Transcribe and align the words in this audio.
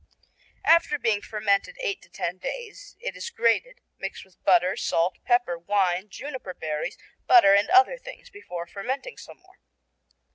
After 0.65 0.97
being 0.97 1.21
fermented 1.21 1.77
eight 1.79 2.01
to 2.01 2.09
ten 2.09 2.39
days 2.39 2.95
it 2.99 3.15
is 3.15 3.29
grated, 3.29 3.81
mixed 3.99 4.25
with 4.25 4.43
butter, 4.43 4.75
salt, 4.75 5.19
pepper, 5.25 5.59
wine, 5.59 6.09
juniper 6.09 6.55
berries, 6.55 6.97
butter 7.27 7.53
and 7.53 7.69
other 7.69 7.99
things, 7.99 8.31
before 8.31 8.65
fermenting 8.65 9.19
some 9.19 9.37
more. 9.37 9.59